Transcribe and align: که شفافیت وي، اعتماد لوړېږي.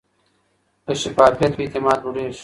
که 0.85 0.91
شفافیت 1.01 1.53
وي، 1.55 1.63
اعتماد 1.65 1.99
لوړېږي. 2.03 2.39